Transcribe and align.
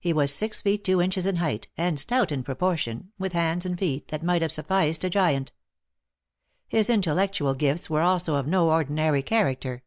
He 0.00 0.12
was 0.12 0.34
six 0.34 0.60
feet 0.60 0.82
two 0.82 1.00
inches 1.00 1.24
in 1.24 1.36
height, 1.36 1.68
and 1.76 1.96
stout 1.96 2.32
in 2.32 2.42
proportion, 2.42 3.12
with 3.16 3.32
hands 3.32 3.64
and 3.64 3.78
feet 3.78 4.08
that 4.08 4.20
might 4.24 4.42
have 4.42 4.50
sufficed 4.50 5.04
a 5.04 5.08
giant. 5.08 5.52
His 6.66 6.90
intellectual 6.90 7.54
gifts 7.54 7.88
were 7.88 8.02
also 8.02 8.34
of 8.34 8.48
no 8.48 8.70
ordinary 8.70 9.22
character. 9.22 9.84